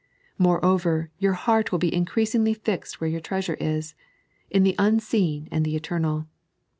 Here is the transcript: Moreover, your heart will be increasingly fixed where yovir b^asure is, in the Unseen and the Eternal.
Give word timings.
Moreover, 0.39 1.11
your 1.19 1.33
heart 1.33 1.71
will 1.71 1.77
be 1.77 1.93
increasingly 1.93 2.55
fixed 2.55 2.99
where 2.99 3.07
yovir 3.11 3.21
b^asure 3.21 3.57
is, 3.59 3.93
in 4.49 4.63
the 4.63 4.73
Unseen 4.79 5.47
and 5.51 5.63
the 5.63 5.75
Eternal. 5.75 6.25